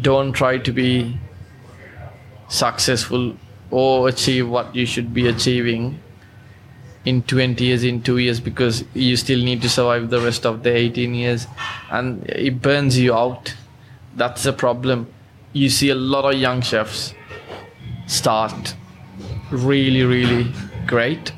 [0.00, 1.18] don't try to be
[2.48, 3.36] successful
[3.70, 6.00] or achieve what you should be achieving
[7.04, 10.62] in 20 years in 2 years because you still need to survive the rest of
[10.62, 11.46] the 18 years.
[11.90, 13.54] And it burns you out.
[14.16, 15.06] That's the problem.
[15.52, 17.14] You see a lot of young chefs
[18.06, 18.74] start
[19.50, 20.52] really really
[20.86, 21.32] great.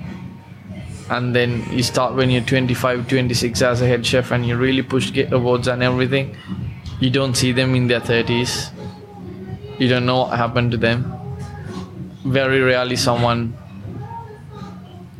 [1.08, 4.82] And then you start when you're 25 26 as a head chef and you really
[4.82, 6.36] push get awards and everything
[7.00, 8.70] you don't see them in their 30s
[9.78, 11.12] you don't know what happened to them.
[12.24, 13.56] Very rarely someone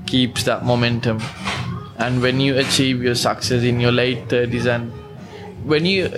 [0.07, 1.21] keeps that momentum.
[1.99, 4.93] And when you achieve your success in your late 30s and
[5.67, 6.09] when you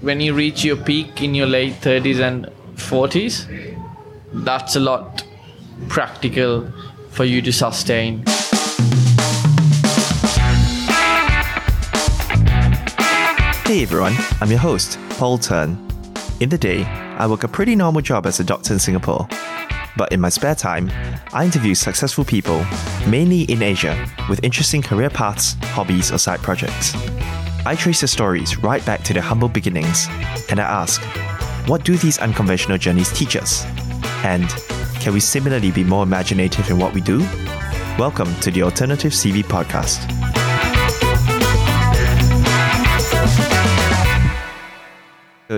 [0.00, 3.46] when you reach your peak in your late 30s and 40s
[4.44, 5.24] that's a lot
[5.88, 6.70] practical
[7.10, 8.24] for you to sustain
[13.72, 14.12] Hey everyone,
[14.42, 15.78] I'm your host, Paul Turn.
[16.40, 19.26] In the day, I work a pretty normal job as a doctor in Singapore.
[19.96, 20.90] But in my spare time,
[21.32, 22.66] I interview successful people,
[23.08, 23.96] mainly in Asia,
[24.28, 26.92] with interesting career paths, hobbies, or side projects.
[27.64, 30.06] I trace their stories right back to their humble beginnings,
[30.50, 31.02] and I ask,
[31.66, 33.64] what do these unconventional journeys teach us?
[34.22, 34.50] And
[35.00, 37.20] can we similarly be more imaginative in what we do?
[37.98, 40.41] Welcome to the Alternative CV Podcast.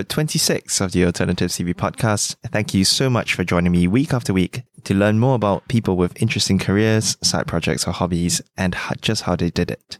[0.03, 2.35] 26 of the Alternative CV podcast.
[2.47, 5.95] Thank you so much for joining me week after week to learn more about people
[5.95, 9.97] with interesting careers, side projects, or hobbies, and just how they did it.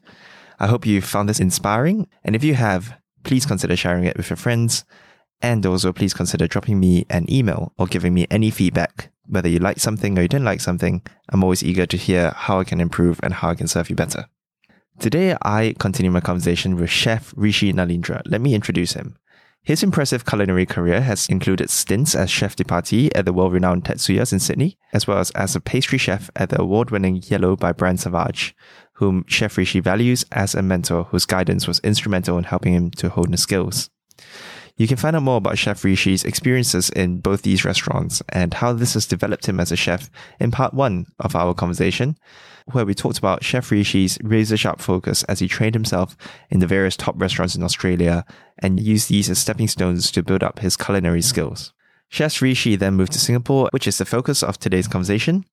[0.60, 4.30] I hope you found this inspiring, and if you have, please consider sharing it with
[4.30, 4.86] your friends,
[5.42, 9.12] and also please consider dropping me an email or giving me any feedback.
[9.28, 12.60] Whether you like something or you didn't like something, I'm always eager to hear how
[12.60, 14.28] I can improve and how I can serve you better.
[15.00, 18.22] Today, I continue my conversation with Chef Rishi Naleendra.
[18.26, 19.18] Let me introduce him.
[19.66, 24.32] His impressive culinary career has included stints as chef de partie at the world-renowned Tetsuya's
[24.32, 28.02] in Sydney, as well as as a pastry chef at the award-winning Yellow by Brent
[28.02, 28.56] Savage,
[28.94, 33.10] whom Chef Rishi values as a mentor whose guidance was instrumental in helping him to
[33.10, 33.90] hone his skills.
[34.78, 38.72] You can find out more about Chef Rishi's experiences in both these restaurants and how
[38.72, 42.18] this has developed him as a chef in part one of our conversation,
[42.72, 46.18] where we talked about Chef Rishi's razor sharp focus as he trained himself
[46.50, 48.26] in the various top restaurants in Australia
[48.60, 51.74] and used these as stepping stones to build up his culinary skills.
[52.10, 55.46] Chef Rishi then moved to Singapore, which is the focus of today's conversation,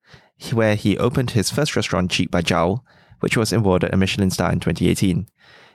[0.53, 2.85] where he opened his first restaurant, Cheek by Jowl,
[3.21, 5.27] which was awarded a Michelin star in 2018.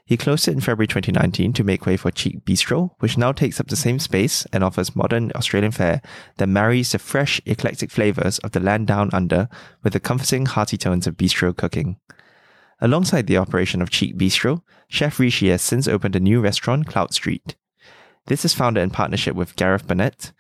[0.08, 3.60] He closed it in February 2019 to make way for Cheek Bistro, which now takes
[3.60, 6.02] up the same space and offers modern Australian fare
[6.38, 9.50] that marries the fresh, eclectic flavors of the land down under
[9.84, 11.98] with the comforting, hearty tones of bistro cooking.
[12.80, 17.14] Alongside the operation of Cheek Bistro, Chef Rishi has since opened a new restaurant, Cloud
[17.14, 17.58] Street.
[18.28, 20.32] This is founded in partnership with Gareth Burnett,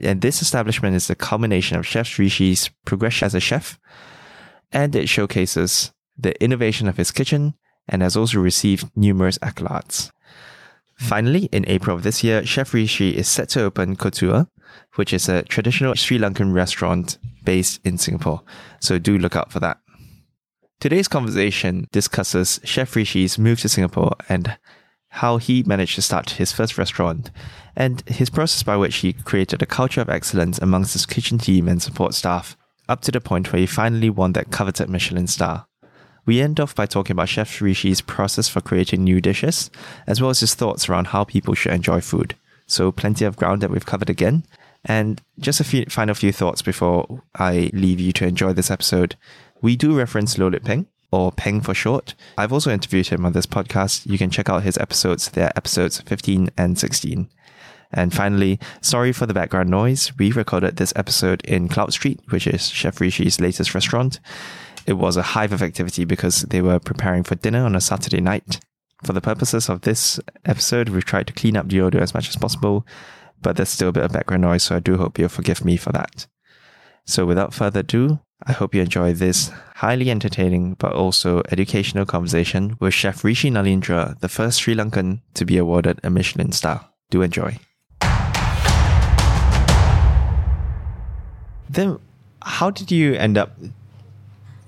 [0.00, 3.80] and this establishment is the culmination of Chef Rishi's progression as a chef,
[4.70, 7.54] and it showcases the innovation of his kitchen
[7.88, 10.10] and has also received numerous accolades.
[10.96, 14.48] Finally, in April of this year, Chef Rishi is set to open Kotuwa,
[14.96, 18.42] which is a traditional Sri Lankan restaurant based in Singapore.
[18.80, 19.78] So do look out for that.
[20.80, 24.58] Today's conversation discusses Chef Rishi's move to Singapore and
[25.10, 27.30] how he managed to start his first restaurant
[27.76, 31.68] and his process by which he created a culture of excellence amongst his kitchen team
[31.68, 32.56] and support staff,
[32.88, 35.67] up to the point where he finally won that coveted Michelin star.
[36.28, 39.70] We end off by talking about Chef Rishi's process for creating new dishes,
[40.06, 42.36] as well as his thoughts around how people should enjoy food.
[42.66, 44.44] So, plenty of ground that we've covered again.
[44.84, 49.16] And just a few final few thoughts before I leave you to enjoy this episode.
[49.62, 52.14] We do reference Loh Lik Peng, or Peng for short.
[52.36, 54.04] I've also interviewed him on this podcast.
[54.04, 55.30] You can check out his episodes.
[55.30, 57.30] They're episodes 15 and 16.
[57.90, 60.12] And finally, sorry for the background noise.
[60.18, 64.20] We recorded this episode in Cloud Street, which is Chef Rishi's latest restaurant
[64.88, 68.22] it was a hive of activity because they were preparing for dinner on a Saturday
[68.22, 68.58] night.
[69.04, 72.30] For the purposes of this episode, we've tried to clean up the audio as much
[72.30, 72.86] as possible,
[73.42, 75.76] but there's still a bit of background noise, so I do hope you'll forgive me
[75.76, 76.26] for that.
[77.04, 82.78] So without further ado, I hope you enjoy this highly entertaining but also educational conversation
[82.80, 86.88] with Chef Rishi Naleendra, the first Sri Lankan to be awarded a Michelin star.
[87.10, 87.58] Do enjoy.
[91.68, 91.98] Then,
[92.40, 93.50] how did you end up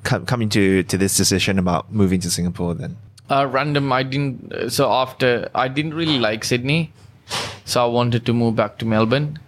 [0.03, 2.97] coming to to this decision about moving to Singapore then?
[3.31, 3.93] Uh, random.
[3.93, 4.71] I didn't.
[4.71, 6.93] So after I didn't really like Sydney,
[7.65, 9.39] so I wanted to move back to Melbourne.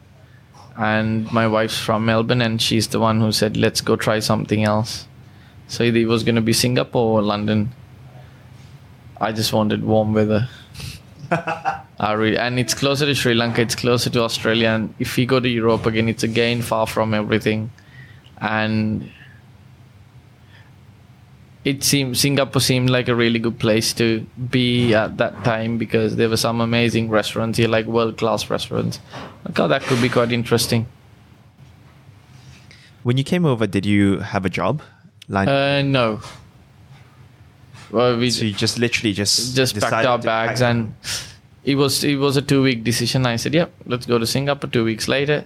[0.77, 4.65] And my wife's from Melbourne, and she's the one who said, "Let's go try something
[4.65, 5.07] else."
[5.69, 7.73] So it was going to be Singapore or London.
[9.21, 10.49] I just wanted warm weather.
[11.31, 14.69] I really, and it's closer to Sri Lanka, it's closer to Australia.
[14.69, 17.71] And if we go to Europe again, it's again far from everything.
[18.39, 19.11] And
[21.65, 26.17] it seemed Singapore seemed like a really good place to be at that time because
[26.17, 28.99] there were some amazing restaurants here, like world class restaurants.
[29.47, 30.87] I thought that could be quite interesting.
[33.03, 34.83] When you came over, did you have a job?
[35.29, 36.21] Like, Uh, no.
[37.91, 40.95] Well, we so you just literally just just packed our bags pack- and
[41.63, 43.27] it was it was a two week decision.
[43.27, 45.45] I said, "Yep, let's go to Singapore." Two weeks later,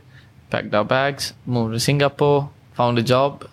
[0.51, 3.49] packed our bags, moved to Singapore, found a job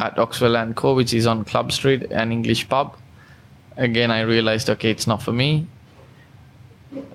[0.00, 2.96] at Oxwell and Co, which is on Club Street, an English pub.
[3.76, 5.66] Again, I realized, okay, it's not for me.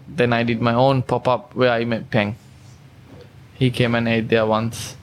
[0.07, 2.35] Then I did my own pop up where I met Peng.
[3.55, 4.95] He came and ate there once,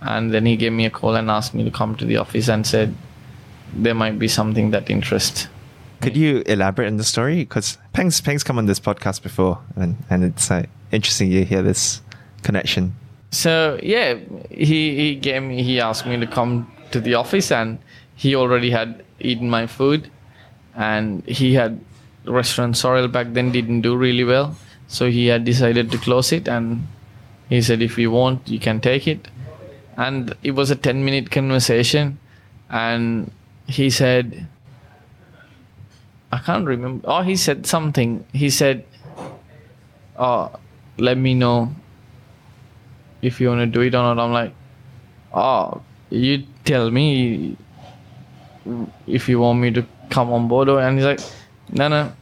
[0.00, 2.48] and then he gave me a call and asked me to come to the office
[2.48, 2.94] and said
[3.72, 5.48] there might be something that interests
[6.00, 7.36] Could you elaborate on the story?
[7.36, 11.62] Because Peng's Peng's come on this podcast before, and and it's uh, interesting you hear
[11.62, 12.02] this
[12.42, 12.94] connection.
[13.30, 14.18] So yeah,
[14.50, 17.78] he he gave me he asked me to come to the office and
[18.14, 20.10] he already had eaten my food
[20.74, 21.80] and he had
[22.24, 24.56] restaurant Sorrel back then didn't do really well.
[24.88, 26.86] So he had decided to close it and
[27.48, 29.28] he said if you want you can take it.
[29.96, 32.18] And it was a ten minute conversation
[32.68, 33.30] and
[33.66, 34.46] he said
[36.32, 37.06] I can't remember.
[37.08, 38.26] Oh, he said something.
[38.32, 38.84] He said,
[40.18, 40.50] "Oh,
[40.98, 41.74] let me know
[43.22, 44.52] if you want to do it or not." I'm like,
[45.32, 47.56] "Oh, you tell me
[49.06, 51.20] if you want me to come on board." or-" And he's like,
[51.72, 52.12] "No, no,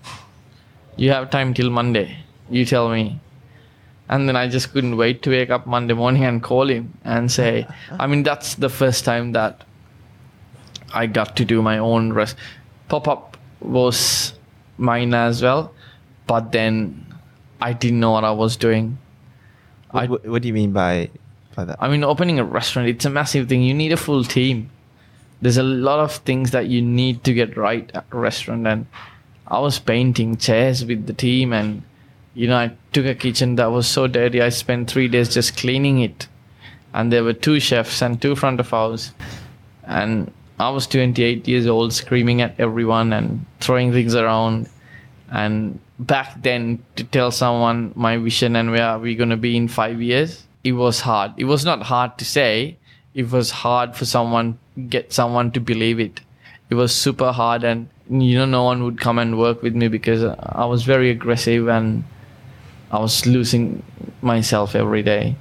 [0.97, 2.07] you have time till Monday.
[2.51, 3.05] You tell me."
[4.09, 7.31] And then I just couldn't wait to wake up Monday morning and call him and
[7.33, 7.67] say,
[7.99, 9.65] I mean, that's the first time that
[10.93, 12.37] I got to do my own rest.
[12.89, 14.35] Pop up was
[14.77, 15.73] mine as well,
[16.27, 17.07] but then
[17.61, 18.99] I didn't know what I was doing.
[19.91, 21.11] What, what do you mean by
[21.55, 21.79] by that?
[21.81, 23.63] I mean, opening a restaurant, it's a massive thing.
[23.63, 24.71] You need a full team.
[25.41, 28.67] There's a lot of things that you need to get right at a restaurant.
[28.67, 28.87] And
[29.47, 31.83] I was painting chairs with the team, and
[32.35, 34.41] you know, I took a kitchen that was so dirty.
[34.41, 36.29] I spent three days just cleaning it,
[36.93, 39.13] and there were two chefs and two front of house,
[39.85, 44.69] and I was 28 years old, screaming at everyone and throwing things around.
[45.31, 49.69] And back then, to tell someone my vision and where we're going to be in
[49.69, 51.33] five years, it was hard.
[51.37, 52.79] It was not hard to say.
[53.15, 54.59] It was hard for someone,
[54.89, 56.21] get someone to believe it.
[56.71, 57.63] It was super hard.
[57.63, 61.11] And, you know, no one would come and work with me because I was very
[61.11, 62.05] aggressive and
[62.91, 63.83] I was losing
[64.23, 65.37] myself every day.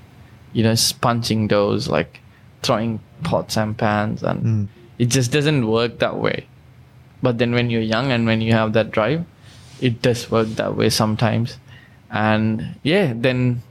[0.52, 2.20] You know, punching doors, like
[2.62, 4.22] throwing pots and pans.
[4.22, 4.68] And Mm.
[5.00, 6.46] it just doesn't work that way.
[7.24, 9.24] But then when you're young and when you have that drive,
[9.82, 11.58] it does work that way sometimes.
[12.12, 13.64] And yeah, then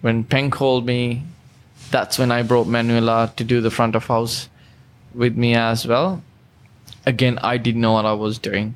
[0.00, 1.22] when Peng called me,
[1.90, 4.48] that's when I brought Manuela to do the front of house
[5.14, 6.22] with me as well.
[7.04, 8.74] Again, I didn't know what I was doing.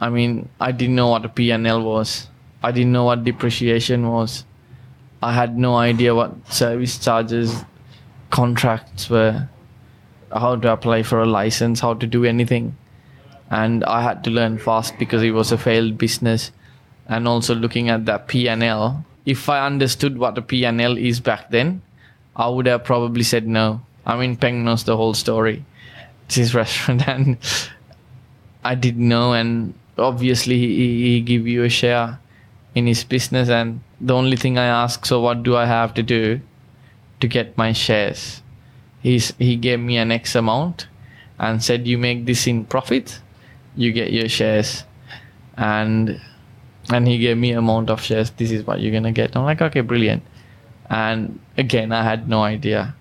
[0.00, 2.28] I mean, I didn't know what a P&L was.
[2.62, 4.44] I didn't know what depreciation was.
[5.22, 7.64] I had no idea what service charges,
[8.30, 9.48] contracts were,
[10.32, 12.76] how to apply for a license, how to do anything.
[13.50, 16.52] And I had to learn fast because it was a failed business.
[17.06, 21.82] And also looking at that P&L, if I understood what a P&L is back then,
[22.36, 23.82] I would have probably said no.
[24.06, 25.64] I mean, Peng knows the whole story.
[26.26, 27.38] It's his restaurant, and
[28.64, 29.32] I didn't know.
[29.32, 32.18] And obviously, he, he give you a share
[32.74, 33.48] in his business.
[33.48, 36.40] And the only thing I ask, so what do I have to do
[37.20, 38.42] to get my shares?
[39.02, 40.86] He's, he gave me an X amount
[41.38, 43.20] and said, you make this in profit,
[43.74, 44.84] you get your shares.
[45.56, 46.20] And
[46.92, 48.30] and he gave me amount of shares.
[48.30, 49.36] This is what you're gonna get.
[49.36, 50.22] I'm like, okay, brilliant.
[50.88, 52.94] And again, I had no idea,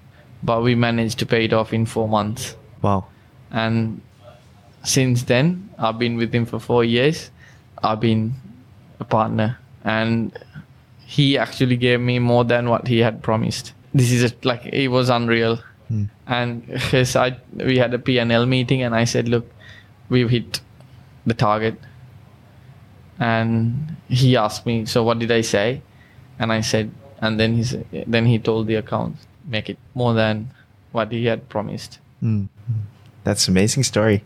[0.43, 2.55] but we managed to pay it off in four months.
[2.81, 3.07] Wow.
[3.51, 4.01] And
[4.83, 7.31] since then, I've been with him for four years.
[7.83, 8.35] I've been
[8.99, 10.37] a partner, and
[11.05, 13.73] he actually gave me more than what he had promised.
[13.93, 15.59] This is a, like it was unreal.
[15.87, 16.05] Hmm.
[16.27, 19.49] And his, I, we had a P&L meeting, and I said, look,
[20.09, 20.61] we've hit
[21.25, 21.75] the target.
[23.19, 25.81] And he asked me, so what did I say?
[26.39, 30.13] And I said, and then he said, then he told the account, make it more
[30.13, 30.51] than
[30.91, 31.99] what he had promised.
[32.23, 32.47] Mm.
[33.25, 34.23] That's an amazing story.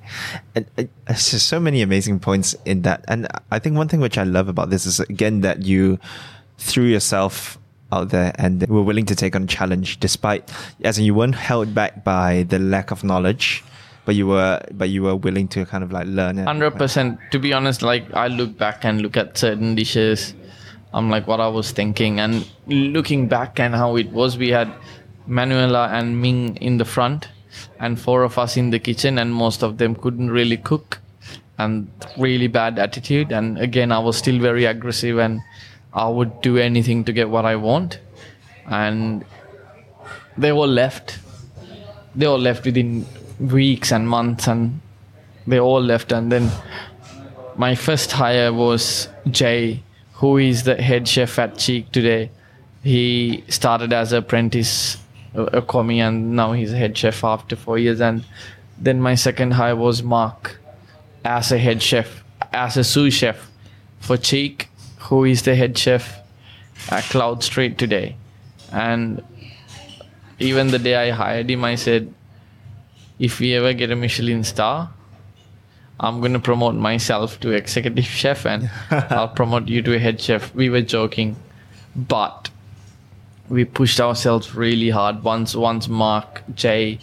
[0.56, 0.68] And
[1.08, 3.04] uh, so many amazing points in that.
[3.08, 6.00] And I think one thing which I love about this is again that you
[6.58, 7.58] threw yourself
[7.92, 10.52] out there and were willing to take on challenge despite
[10.84, 13.64] as you weren't held back by the lack of knowledge,
[14.06, 16.46] but you were but you were willing to kind of like learn it.
[16.46, 17.20] Hundred percent.
[17.32, 20.34] To be honest, like I look back and look at certain dishes,
[20.94, 22.20] I'm like what I was thinking.
[22.20, 24.72] And looking back and how it was, we had
[25.28, 27.30] Manuela and Ming in the front,
[27.80, 31.00] and four of us in the kitchen, and most of them couldn't really cook,
[31.58, 33.32] and really bad attitude.
[33.32, 35.42] And again, I was still very aggressive, and
[35.94, 38.00] I would do anything to get what I want.
[38.66, 39.24] And
[40.38, 41.20] they were left.
[42.16, 43.06] They all left within
[43.40, 44.82] weeks and months, and
[45.48, 46.12] they all left.
[46.12, 46.52] And then
[47.56, 52.32] my first hire was Jay, who is the head chef at Cheek today.
[52.84, 54.98] He started as an apprentice
[55.36, 58.02] a commie and now he's a head chef after four years.
[58.02, 58.26] And
[58.78, 60.58] then my second hire was Mark
[61.26, 63.50] as a head chef, as a sous chef
[64.00, 66.20] for Cheek, who is the head chef
[66.90, 68.16] at Cloud Street today.
[68.72, 69.24] And
[70.40, 72.14] even the day I hired him, I said,
[73.20, 74.92] if we ever get a Michelin star,
[76.00, 80.20] I'm going to promote myself to executive chef and I'll promote you to a head
[80.20, 80.54] chef.
[80.56, 81.36] We were joking.
[81.96, 82.50] But
[83.50, 85.24] we pushed ourselves really hard.
[85.24, 87.00] Once, once Mark, Jay,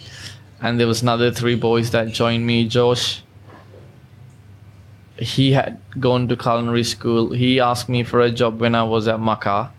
[0.61, 2.67] and there was another three boys that joined me.
[2.67, 3.23] Josh,
[5.17, 7.31] he had gone to culinary school.
[7.31, 9.69] He asked me for a job when I was at Maca,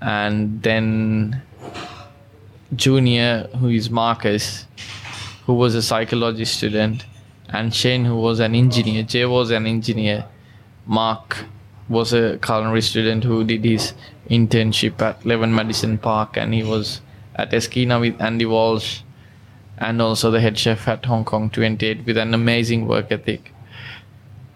[0.00, 1.42] and then
[2.76, 4.66] Junior, who is Marcus,
[5.46, 7.04] who was a psychology student,
[7.48, 9.02] and Shane, who was an engineer.
[9.02, 10.26] Jay was an engineer.
[10.86, 11.44] Mark
[11.88, 13.92] was a culinary student who did his
[14.30, 17.00] internship at Eleven Madison Park and he was
[17.36, 19.00] at Esquina with Andy Walsh
[19.78, 23.52] and also the head chef at Hong Kong 28 with an amazing work ethic.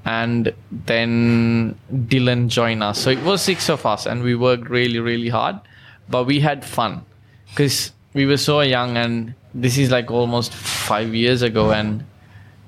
[0.04, 2.99] And then Dylan joined us.
[2.99, 5.61] So it was six of us and we worked really, really hard,
[6.09, 7.04] but we had fun
[7.50, 12.05] because we were so young and this is like almost five years ago and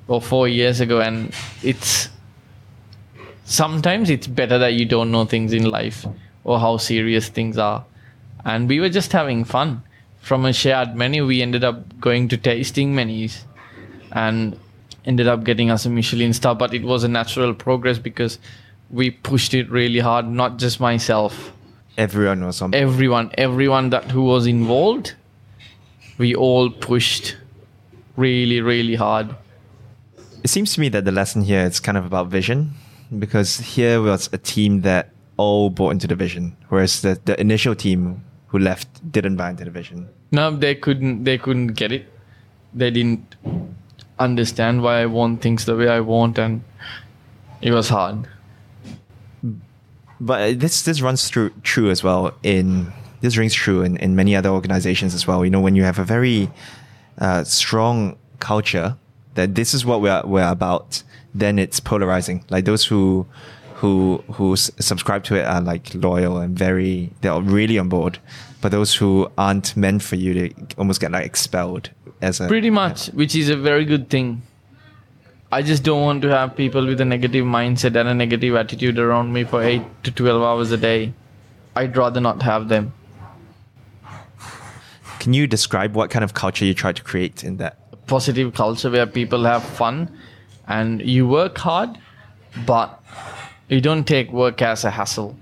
[0.06, 2.08] or four years ago and it's
[3.46, 6.06] sometimes it's better that you don't know things in life
[6.44, 7.84] or how serious things are.
[8.44, 9.82] And we were just having fun.
[10.20, 13.44] From a shared menu, we ended up going to tasting menus
[14.12, 14.56] and
[15.04, 16.54] ended up getting us a Michelin star.
[16.54, 18.38] But it was a natural progress because
[18.88, 21.52] we pushed it really hard, not just myself.
[21.98, 22.72] Everyone was on.
[22.72, 25.14] Everyone, everyone that who was involved,
[26.20, 27.34] we all pushed
[28.16, 29.34] really, really hard.
[30.44, 32.72] It seems to me that the lesson here is kind of about vision
[33.18, 37.74] because here was a team that all bought into the vision, whereas the, the initial
[37.74, 40.10] team who left didn't buy into the vision.
[40.30, 41.24] No, they couldn't.
[41.24, 42.06] They couldn't get it.
[42.74, 43.36] They didn't
[44.18, 46.62] understand why I want things the way I want, and
[47.62, 48.28] it was hard.
[50.20, 54.34] But this this runs through true as well in this rings true in, in many
[54.34, 55.44] other organizations as well.
[55.44, 56.50] You know, when you have a very
[57.18, 58.96] uh, strong culture
[59.34, 61.02] that this is what we're we're about,
[61.34, 62.44] then it's polarizing.
[62.50, 63.26] Like those who
[63.74, 68.18] who who subscribe to it are like loyal and very they're really on board.
[68.60, 72.70] But those who aren't meant for you to almost get like expelled as a pretty
[72.70, 74.42] much, which is a very good thing.
[75.52, 78.98] I just don't want to have people with a negative mindset and a negative attitude
[78.98, 81.12] around me for eight to twelve hours a day.
[81.74, 82.92] I'd rather not have them.
[85.20, 87.76] Can you describe what kind of culture you try to create in that?
[88.06, 90.10] Positive culture where people have fun
[90.66, 91.90] and you work hard,
[92.66, 93.02] but
[93.68, 95.36] you don't take work as a hassle.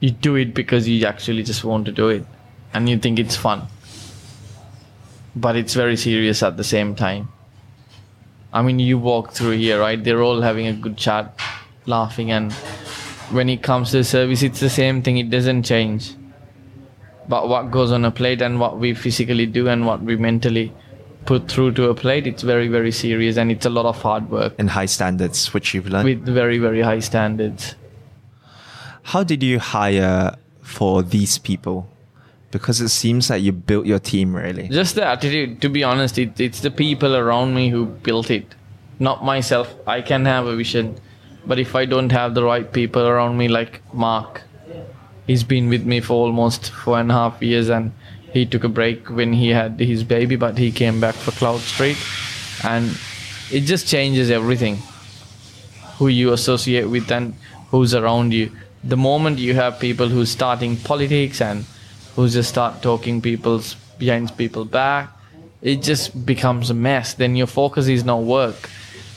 [0.00, 2.26] You do it because you actually just want to do it
[2.74, 3.62] and you think it's fun.
[5.34, 7.28] But it's very serious at the same time.
[8.52, 10.02] I mean, you walk through here, right?
[10.04, 11.40] They're all having a good chat,
[11.86, 12.52] laughing, and
[13.32, 16.14] when it comes to service, it's the same thing, it doesn't change.
[17.28, 20.72] But what goes on a plate and what we physically do and what we mentally
[21.24, 24.30] put through to a plate, it's very, very serious and it's a lot of hard
[24.30, 24.54] work.
[24.58, 26.04] And high standards, which you've learned?
[26.04, 27.74] With very, very high standards.
[29.04, 31.88] How did you hire for these people?
[32.50, 34.68] Because it seems like you built your team really.
[34.68, 38.54] Just the attitude, to be honest, it, it's the people around me who built it,
[38.98, 39.74] not myself.
[39.86, 40.96] I can have a vision,
[41.46, 44.42] but if I don't have the right people around me, like Mark,
[45.26, 47.92] he's been with me for almost four and a half years and
[48.34, 51.60] he took a break when he had his baby, but he came back for Cloud
[51.60, 51.96] Street,
[52.64, 52.90] and
[53.52, 54.78] it just changes everything.
[55.98, 57.34] Who you associate with and
[57.70, 58.50] who's around you.
[58.82, 61.64] The moment you have people who's starting politics and
[62.16, 65.10] who just start talking people's behind people back,
[65.62, 67.14] it just becomes a mess.
[67.14, 68.68] Then your focus is not work.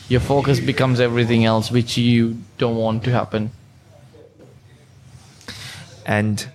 [0.09, 3.49] Your focus becomes everything else, which you don't want to happen.
[6.07, 6.47] And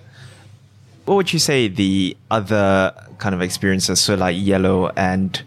[1.05, 5.41] what would you say the other kind of experiences, so like Yellow and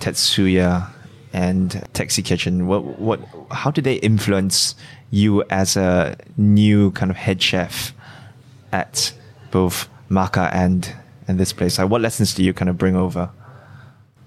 [0.00, 0.90] Tetsuya
[1.32, 4.74] and Taxi Kitchen, what what how did they influence
[5.10, 7.94] you as a new kind of head chef
[8.72, 9.12] at
[9.50, 10.92] both Maka and
[11.28, 11.78] and this place?
[11.78, 13.30] Like, what lessons do you kind of bring over?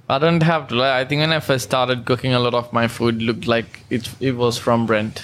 [0.10, 1.00] I don't have to lie.
[1.00, 4.10] I think when I first started cooking, a lot of my food looked like it.
[4.20, 5.24] It was from Brent.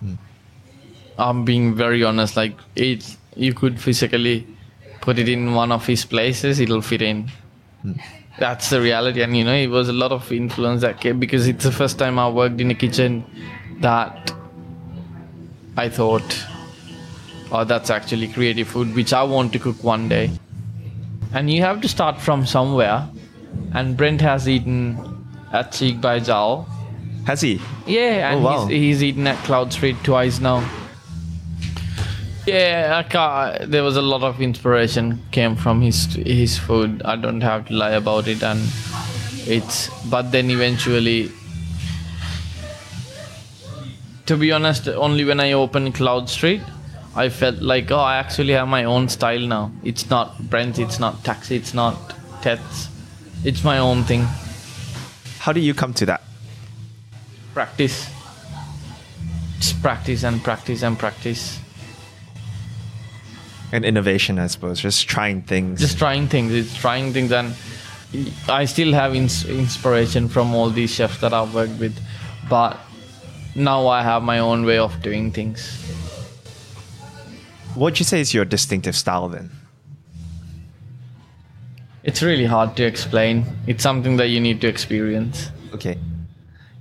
[0.00, 0.14] Hmm.
[1.18, 2.36] I'm being very honest.
[2.36, 4.46] Like it, you could physically
[5.00, 7.30] put it in one of his places, it'll fit in.
[7.82, 7.92] Hmm.
[8.38, 11.46] That's the reality, and you know, it was a lot of influence that came because
[11.48, 13.24] it's the first time I worked in a kitchen
[13.80, 14.32] that
[15.76, 16.44] I thought,
[17.50, 20.30] oh, that's actually creative food, which I want to cook one day.
[21.32, 23.08] And you have to start from somewhere.
[23.72, 24.98] And Brent has eaten
[25.52, 26.68] at Cheek by Jowl.
[27.26, 27.60] Has he?
[27.86, 28.66] Yeah, and Oh, wow.
[28.66, 30.62] he's, he's eaten at Cloud Street twice now.
[32.46, 37.02] Yeah, I ca there was a lot of inspiration came from his his food.
[37.04, 38.60] I don't have to lie about it, and
[39.46, 39.90] it's.
[40.08, 41.30] But then eventually,
[44.26, 46.62] to be honest, only when I opened Cloud Street,
[47.16, 49.72] I felt like oh, I actually have my own style now.
[49.82, 52.88] It's not Brent, it's not Taxi, it's not Tets.
[53.44, 54.24] It's my own thing.
[55.40, 56.22] How do you come to that?
[57.56, 58.10] practice
[59.58, 61.58] just practice and practice and practice
[63.72, 64.80] And innovation, I suppose.
[64.80, 65.80] Just trying things.
[65.80, 67.54] just trying things it's trying things and
[68.48, 71.98] i still have ins- inspiration from all these chefs that i've worked with
[72.48, 72.78] but
[73.56, 75.60] now i have my own way of doing things
[77.74, 79.50] what would you say is your distinctive style then?
[82.04, 85.98] it's really hard to explain it's something that you need to experience Okay.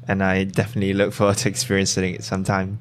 [0.08, 2.78] And I definitely look forward to experiencing it sometime.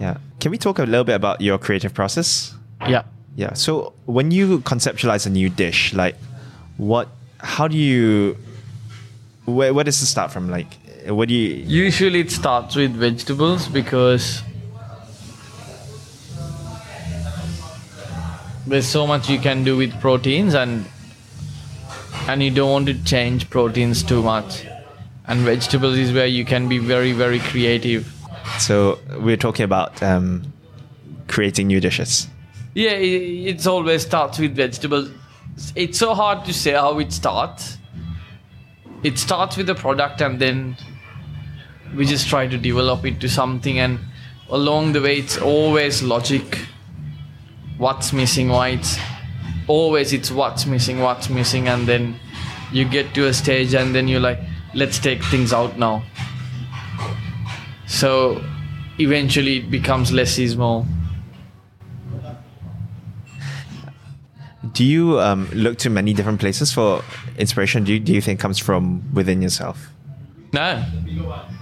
[0.00, 0.18] Yeah.
[0.38, 2.54] Can we talk a little bit about your creative process?
[2.88, 3.02] yeah
[3.36, 3.52] Yeah.
[3.54, 6.16] So when you conceptualize a new dish, like
[6.76, 8.36] what, how do you,
[9.44, 10.50] where, where does it start from?
[10.50, 10.74] Like,
[11.06, 14.42] what do you, usually it starts with vegetables because
[18.66, 20.86] there's so much you can do with proteins and
[22.28, 24.66] and you don't want to change proteins too much
[25.28, 28.12] and vegetables is where you can be very very creative
[28.58, 30.52] so we're talking about um,
[31.28, 32.28] creating new dishes.
[32.76, 35.10] Yeah it, it's always starts with vegetables.
[35.74, 37.78] It's so hard to say how it starts.
[39.02, 40.76] It starts with the product and then
[41.96, 43.98] we just try to develop it to something and
[44.50, 46.58] along the way it's always logic.
[47.78, 48.98] What's missing why it's
[49.68, 52.20] always it's what's missing what's missing and then
[52.72, 54.38] you get to a stage and then you're like
[54.74, 56.04] let's take things out now.
[57.86, 58.44] So
[58.98, 60.84] eventually it becomes less is more
[64.76, 67.02] Do you um, look to many different places for
[67.38, 67.84] inspiration?
[67.84, 69.88] Do you, do you think comes from within yourself?
[70.52, 70.84] No.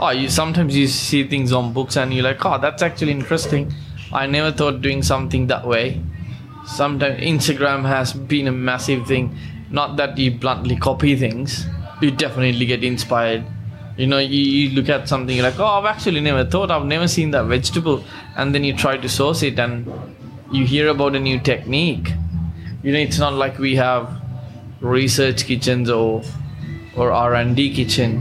[0.00, 3.72] Oh, you sometimes you see things on books and you're like, oh, that's actually interesting.
[4.12, 6.03] I never thought doing something that way.
[6.66, 9.38] Sometimes Instagram has been a massive thing.
[9.70, 11.66] Not that you bluntly copy things.
[12.00, 13.44] You definitely get inspired.
[13.96, 16.72] You know, you, you look at something you're like, oh, I've actually never thought.
[16.72, 18.03] I've never seen that vegetable,
[18.37, 19.88] and then you try to source it, and
[20.50, 22.12] you hear about a new technique.
[22.85, 24.20] You know, it's not like we have
[24.83, 26.23] research kitchens or
[26.94, 28.20] or R&D kitchen.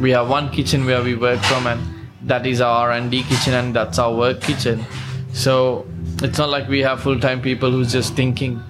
[0.00, 1.82] We have one kitchen where we work from, and
[2.22, 4.84] that is our R&D kitchen, and that's our work kitchen.
[5.32, 5.88] So
[6.22, 8.62] it's not like we have full-time people who's just thinking,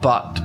[0.00, 0.40] but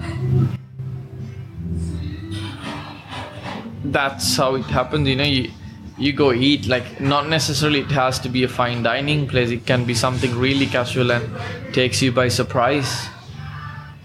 [3.86, 5.08] that's how it happens.
[5.08, 5.52] You know, you
[5.97, 9.52] you go eat like not necessarily it has to be a fine dining place.
[9.52, 13.08] It can be something really casual and takes you by surprise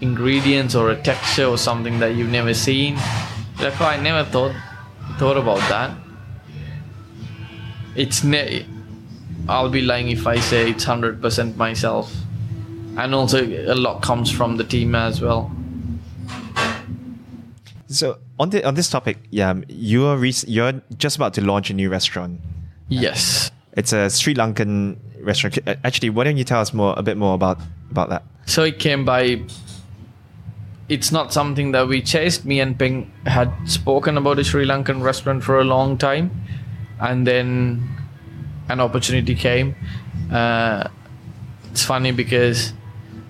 [0.01, 2.95] ingredients or a texture or something that you've never seen.
[3.59, 4.55] Like, I never thought
[5.17, 5.91] thought about that.
[7.95, 8.65] It's ne-
[9.49, 12.13] I'll be lying if I say it's hundred percent myself,
[12.97, 15.51] and also a lot comes from the team as well.
[17.87, 21.73] So on the on this topic, yeah, you're rec- you're just about to launch a
[21.73, 22.39] new restaurant.
[22.89, 23.49] Yes.
[23.73, 25.57] It's a Sri Lankan restaurant.
[25.83, 28.23] Actually, why don't you tell us more a bit more about about that?
[28.45, 29.41] So it came by.
[30.89, 32.45] It's not something that we chased.
[32.45, 36.31] Me and Peng had spoken about a Sri Lankan restaurant for a long time,
[36.99, 37.89] and then
[38.69, 39.75] an opportunity came.
[40.31, 40.87] Uh,
[41.71, 42.73] it's funny because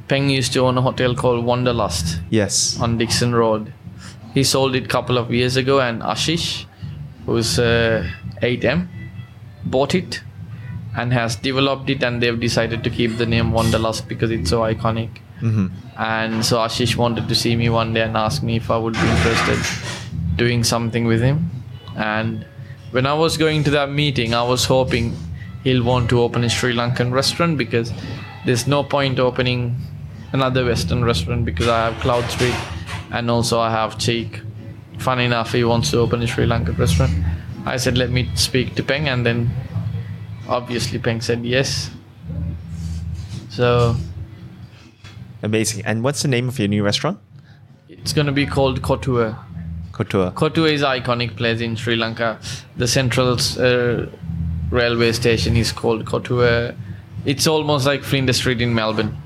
[0.07, 2.79] Peng used to own a hotel called Wanderlust Yes.
[2.79, 3.73] on Dickson Road.
[4.33, 6.65] He sold it a couple of years ago, and Ashish,
[7.25, 8.07] who's uh,
[8.41, 8.87] 8M,
[9.65, 10.21] bought it
[10.95, 14.61] and has developed it, and they've decided to keep the name Wanderlust because it's so
[14.61, 15.09] iconic.
[15.39, 18.77] Hmm And so Ashish wanted to see me one day and ask me if I
[18.77, 19.59] would be interested
[20.35, 21.49] doing something with him.
[21.95, 22.45] And
[22.91, 25.15] when I was going to that meeting, I was hoping
[25.63, 27.91] he'll want to open a Sri Lankan restaurant because
[28.45, 29.75] there's no point opening
[30.31, 32.55] another Western restaurant because I have Cloud Street
[33.11, 34.41] and also I have Cheek.
[34.99, 37.13] Funny enough, he wants to open a Sri Lankan restaurant.
[37.65, 39.51] I said, let me speak to Peng, and then
[40.47, 41.91] obviously Peng said yes.
[43.49, 43.95] So
[45.43, 45.85] Amazing.
[45.85, 47.19] And what's the name of your new restaurant?
[47.89, 49.37] it's gonna be called Kotuwa.
[49.91, 50.33] Kotuwa.
[50.33, 52.37] Kotuwa is an iconic place in Sri Lanka.
[52.77, 54.05] The central uh,
[54.69, 56.75] railway station is called Kotuwa.
[57.25, 59.17] It's almost like Flinders Street in Melbourne.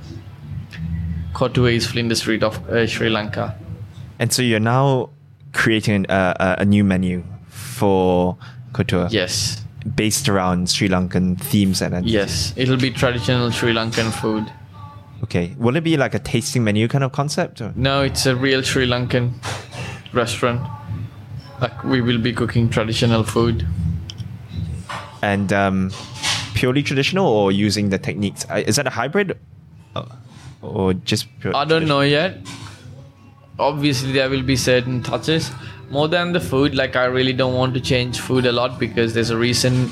[1.34, 3.56] Kotuwa is Flinders Street of uh, Sri Lanka.
[4.20, 5.10] And so you're now
[5.54, 8.38] creating a, a, a new menu for
[8.74, 9.12] Kotuwa.
[9.12, 9.64] Yes,
[9.96, 12.14] Based around Sri Lankan themes and entities.
[12.14, 12.54] yes.
[12.56, 14.52] It'll be traditional Sri Lankan food.
[15.24, 15.54] Okay.
[15.58, 17.62] Will it be like a tasting menu kind of concept?
[17.62, 17.74] Or?
[17.76, 19.34] No, it's a real Sri Lankan
[20.14, 20.62] restaurant.
[21.60, 23.68] Like we will be cooking traditional food.
[25.22, 25.92] And um,
[26.56, 28.46] purely traditional or using the techniques?
[28.56, 29.38] Is that a hybrid?
[29.96, 30.06] Uh,
[30.62, 32.38] Or just pure I don't know yet.
[33.60, 35.52] Obviously, there will be certain touches.
[35.90, 39.14] More than the food, like I really don't want to change food a lot because
[39.14, 39.90] there's a reason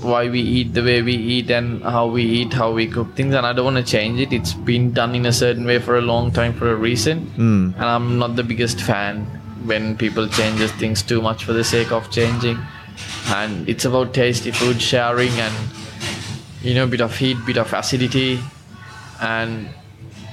[0.00, 3.34] why we eat the way we eat and how we eat, how we cook things,
[3.34, 4.32] and I don't want to change it.
[4.32, 7.74] It's been done in a certain way for a long time for a reason, Mm.
[7.74, 9.26] and I'm not the biggest fan
[9.64, 12.58] when people changes things too much for the sake of changing.
[13.28, 15.54] And it's about tasty food sharing and
[16.62, 18.40] you know, bit of heat, bit of acidity,
[19.20, 19.68] and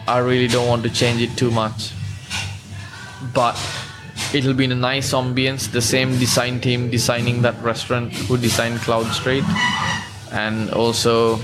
[0.08, 1.92] I really don't want to change it too much.
[3.34, 3.56] But
[4.34, 5.72] it'll be in a nice ambience.
[5.72, 9.44] The same design team designing that restaurant who designed Cloud Street,
[10.32, 11.40] and also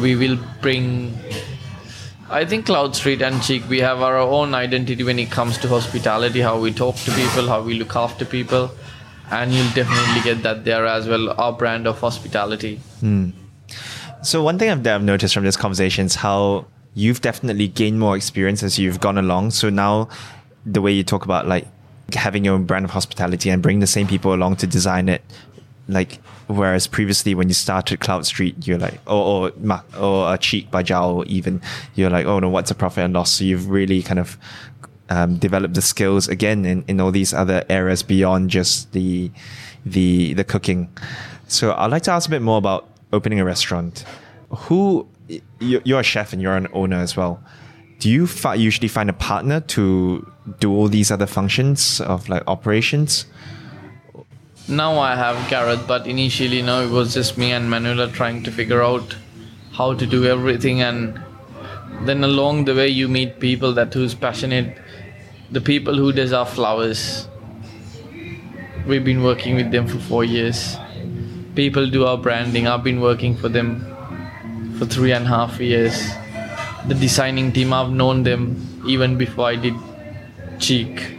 [0.00, 1.18] we will bring.
[2.30, 5.68] I think Cloud Street and Cheek, we have our own identity when it comes to
[5.68, 8.70] hospitality, how we talk to people, how we look after people,
[9.30, 11.30] and you'll definitely get that there as well.
[11.40, 12.80] Our brand of hospitality.
[13.00, 13.30] Hmm.
[14.22, 18.16] So one thing I've, I've noticed from this conversation is how you've definitely gained more
[18.16, 19.52] experience as you've gone along.
[19.52, 20.08] So now
[20.66, 21.66] the way you talk about like
[22.14, 25.22] having your own brand of hospitality and bring the same people along to design it,
[25.88, 30.70] like whereas previously when you started Cloud Street, you're like, or or or a cheek
[30.70, 31.60] by jowl even,
[31.94, 33.32] you're like, oh no, what's a profit and loss?
[33.32, 34.38] So you've really kind of
[35.10, 39.30] um, developed the skills again in, in all these other areas beyond just the
[39.84, 40.88] the the cooking.
[41.46, 44.04] So I'd like to ask a bit more about opening a restaurant.
[44.50, 45.06] Who
[45.60, 47.42] you're a chef and you're an owner as well.
[47.98, 50.30] Do you fi- usually find a partner to
[50.60, 53.26] do all these other functions of like operations?
[54.68, 58.52] Now I have Garrett, but initially, no, it was just me and Manuela trying to
[58.52, 59.16] figure out
[59.72, 61.20] how to do everything, and
[62.02, 64.76] then along the way you meet people that who's passionate,
[65.50, 67.26] the people who does our flowers.
[68.86, 70.76] We've been working with them for four years.
[71.54, 72.68] People do our branding.
[72.68, 73.84] I've been working for them
[74.78, 76.10] for three and a half years.
[76.86, 79.74] The designing team, I've known them even before I did
[80.58, 81.14] Cheek.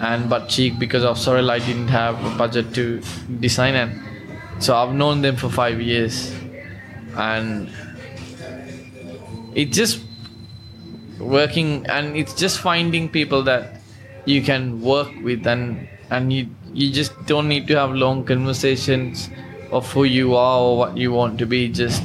[0.00, 3.02] And but cheek because of Sorrel I didn't have a budget to
[3.40, 3.90] design it.
[4.62, 6.34] So I've known them for five years.
[7.16, 7.70] And
[9.54, 10.00] it's just
[11.18, 13.82] working and it's just finding people that
[14.24, 19.28] you can work with and and you you just don't need to have long conversations
[19.70, 21.68] of who you are or what you want to be.
[21.68, 22.02] Just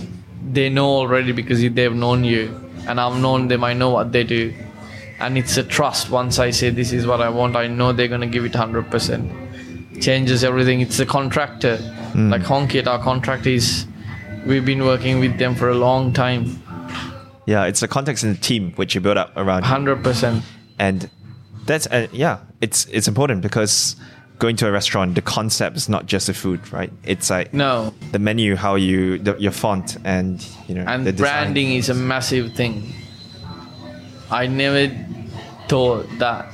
[0.52, 4.24] they know already because they've known you and I've known them I know what they
[4.24, 4.54] do.
[5.20, 6.10] And it's a trust.
[6.10, 8.52] Once i say this is what i want i know they're going to give it
[8.52, 10.82] 100% changes everything.
[10.82, 11.78] It's a contractor.
[12.16, 13.88] Like honkit our contractor is
[14.46, 16.62] we've been working with them for a long time.
[17.46, 20.42] Yeah, it's the context in the team which you build up around, 100%
[20.80, 21.10] and
[21.66, 23.96] that's uh, yeah, it's it's important because
[24.40, 26.92] going to a restaurant, the concept is not just the food, right?
[27.04, 27.94] It's like no.
[28.12, 31.44] the menu, how you the, your font, and you know and the design.
[31.44, 32.94] branding is a massive thing.
[34.30, 34.94] I never
[35.68, 36.52] thought that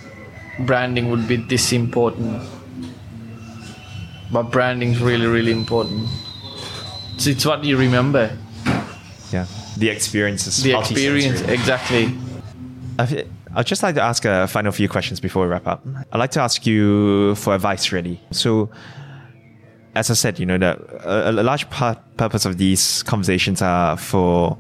[0.60, 2.42] branding would be this important.
[4.32, 6.08] But branding is really really important.
[7.16, 8.38] It's, it's what you remember.
[9.32, 9.46] Yeah,
[9.78, 10.62] the experiences.
[10.64, 12.16] the experience exactly
[13.54, 15.86] I'd just like to ask a final few questions before we wrap up.
[16.12, 18.20] I'd like to ask you for advice, really.
[18.32, 18.70] So,
[19.94, 23.98] as I said, you know, that a, a large part, purpose of these conversations are
[23.98, 24.58] for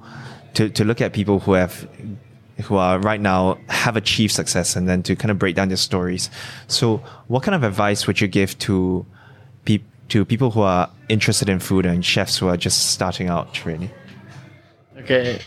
[0.56, 1.88] to, to look at people who have
[2.62, 5.78] who are right now have achieved success and then to kind of break down their
[5.78, 6.30] stories.
[6.68, 9.06] So, what kind of advice would you give to
[9.66, 13.66] peop, to people who are interested in food and chefs who are just starting out,
[13.66, 13.90] really?
[14.98, 15.42] Okay,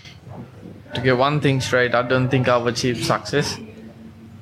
[0.95, 3.59] to get one thing straight, I don't think I've achieved success.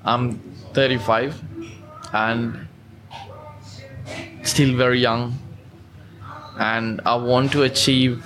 [0.05, 0.39] I'm
[0.75, 1.41] 35
[2.13, 2.67] and
[4.43, 5.39] still very young,
[6.59, 8.25] and I want to achieve,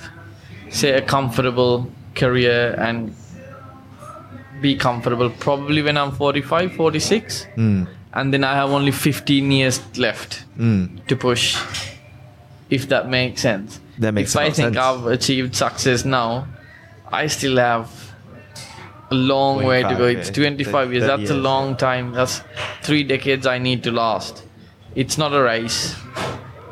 [0.71, 3.15] say, a comfortable career and
[4.63, 7.87] be comfortable probably when i'm 45 46 Mm.
[8.15, 11.07] and then i have only 15 years left Mm.
[11.09, 11.59] to push
[12.71, 14.77] if that makes sense That makes if i think sense.
[14.79, 16.47] i've achieved success now
[17.13, 17.91] i still have
[19.11, 20.35] a long way to go it's yeah.
[20.35, 21.43] 25 years 30 that's a years.
[21.45, 22.43] long time that's
[22.83, 24.45] three decades i need to last
[24.97, 25.95] it's not a race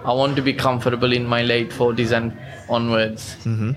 [0.05, 2.37] i want to be comfortable in my late 40s and
[2.69, 3.73] onwards hmm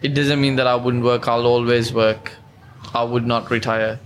[0.00, 1.26] it doesn't mean that I wouldn't work.
[1.26, 2.32] I'll always work.
[2.94, 3.98] I would not retire.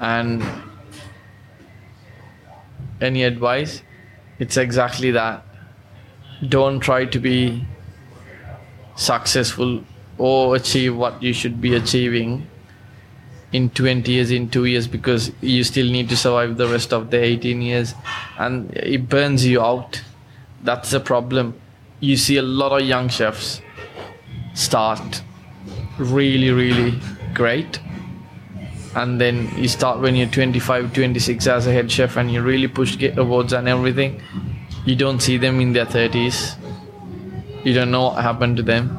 [0.00, 0.44] And
[3.00, 3.82] any advice?
[4.38, 5.44] It's exactly that.
[6.48, 7.64] Don't try to be
[8.96, 9.84] successful
[10.18, 12.48] or achieve what you should be achieving
[13.54, 17.10] in 20 years, in two years, because you still need to survive the rest of
[17.10, 17.94] the 18 years.
[18.38, 20.02] And it burns you out.
[20.62, 21.54] That's the problem.
[22.00, 23.60] You see a lot of young chefs
[24.54, 25.22] start
[25.98, 26.98] really really
[27.34, 27.80] great.
[28.96, 32.68] And then you start when you're 25 26 as a head chef and you really
[32.68, 34.20] push get awards and everything.
[34.84, 36.56] You don't see them in their 30s
[37.64, 38.98] you don't know what happened to them.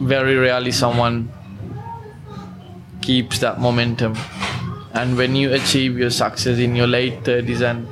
[0.00, 1.32] Very rarely someone
[3.04, 4.16] keeps that momentum.
[4.92, 7.86] And when you achieve your success in your late 30s and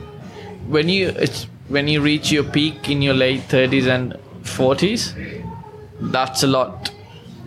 [0.72, 5.02] when you it's when you reach your peak in your late 30s and 40s
[6.12, 6.92] that's a lot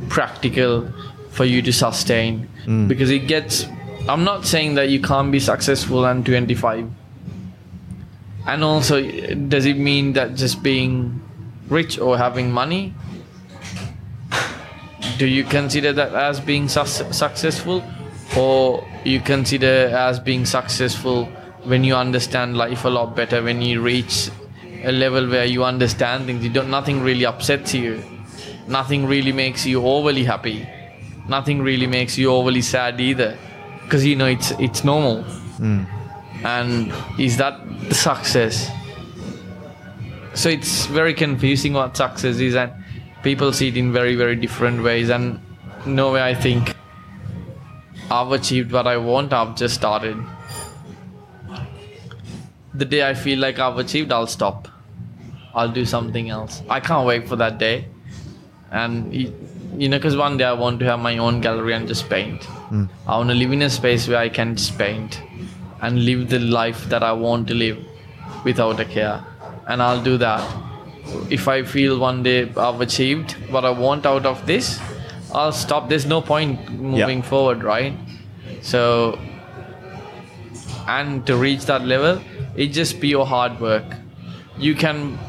[0.10, 0.90] practical
[1.30, 2.48] for you to sustain.
[2.66, 2.88] Mm.
[2.88, 3.66] Because it gets
[4.08, 6.92] i'm not saying that you can't be successful at 25
[8.48, 9.02] and also
[9.48, 11.22] does it mean that just being
[11.70, 12.94] rich or having money
[15.18, 17.84] do you consider that as being sus- successful?
[18.38, 21.26] Or you consider as being successful
[21.64, 24.30] when you understand life a lot better when you reach
[24.84, 28.04] a level where you understand things you don't nothing really upsets you.
[28.68, 30.68] Nothing really makes you overly happy.
[31.28, 33.38] Nothing really makes you overly sad either.
[33.84, 35.24] Because you know it's it's normal.
[35.24, 35.84] Hmm.
[36.44, 38.70] And is that the success?
[40.34, 42.72] So it's very confusing what success is and
[43.26, 45.40] people see it in very very different ways and
[46.00, 46.76] no way i think
[48.18, 50.18] i've achieved what i want i've just started.
[52.82, 54.68] The day i feel like i've achieved i'll stop.
[55.56, 56.62] I'll do something else.
[56.70, 57.88] I can't wait for that day.
[58.72, 62.10] And you know because one day i want to have my own gallery and just
[62.10, 62.44] paint.
[62.44, 62.86] Hmm.
[63.08, 65.22] I want to live in a space where i can just paint
[65.82, 67.82] and live the life that i want to live
[68.44, 69.18] without a care.
[69.68, 70.65] And i'll do that
[71.30, 74.80] if i feel one day i've achieved what i want out of this
[75.34, 75.90] i'll stop.
[75.90, 77.94] There's no point moving forward right?
[78.62, 79.20] So
[80.88, 82.22] and to reach that level
[82.56, 83.84] it just be your hard work.
[84.58, 85.20] You can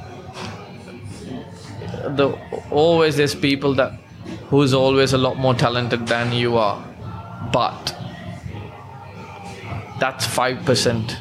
[2.21, 2.39] the
[2.71, 3.93] always there's people that
[4.51, 6.85] who's always a lot more talented than you are
[7.53, 7.97] but
[9.99, 11.17] that's 5%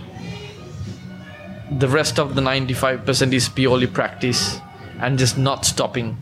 [1.71, 4.60] the rest of the 95% is purely practice
[4.99, 6.17] and just not stopping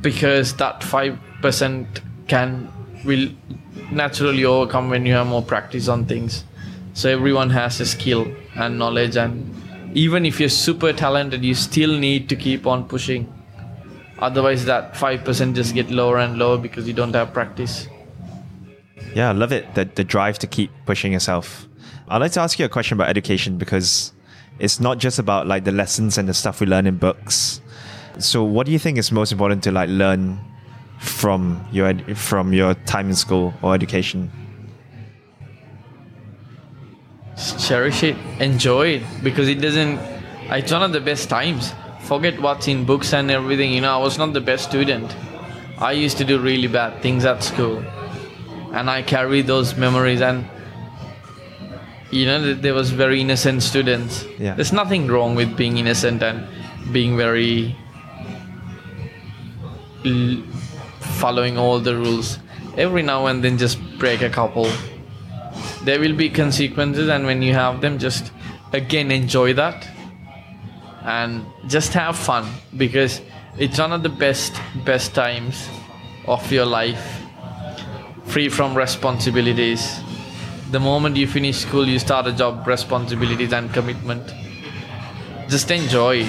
[0.00, 2.72] because that 5% can
[3.04, 3.28] will
[3.90, 6.44] naturally overcome when you have more practice on things
[6.92, 9.54] so everyone has a skill and knowledge and
[9.94, 13.32] even if you're super talented you still need to keep on pushing
[14.18, 17.88] otherwise that 5% just get lower and lower because you don't have practice
[19.14, 19.74] Yeah, I love it.
[19.74, 21.66] The, the drive to keep pushing yourself.
[22.10, 24.12] I'd like to ask you a question about education because
[24.58, 27.60] it's not just about like the lessons and the stuff we learn in books.
[28.18, 30.40] So what do you think is most important to like learn
[30.98, 34.32] from your ed- from your time in school or education?
[37.58, 38.16] cherish it.
[38.40, 39.02] Enjoy it.
[39.22, 39.98] Because it doesn't
[40.50, 41.72] it's one of the best times.
[42.00, 43.72] Forget what's in books and everything.
[43.72, 45.14] You know i was not the best student.
[45.78, 47.78] I used to do really bad things at school.
[48.72, 50.20] And i carry those memories.
[50.20, 50.44] And
[52.10, 54.24] you know th- there was very innocent students.
[54.38, 54.54] Yeah.
[54.54, 56.46] there's nothing wrong with being innocent and
[56.92, 57.76] being very
[60.04, 60.42] l-
[61.20, 62.38] following all the rules.
[62.76, 64.68] Every now and then just break a couple.
[65.84, 68.32] There will be consequences and when you have them just
[68.72, 69.86] again enjoy that
[71.04, 72.46] and just have fun
[72.76, 73.20] because
[73.58, 75.68] it's one of the best best times
[76.26, 77.22] of your life.
[78.26, 80.00] Free from responsibilities
[80.70, 84.32] the moment you finish school you start a job responsibilities and commitment
[85.48, 86.26] just enjoy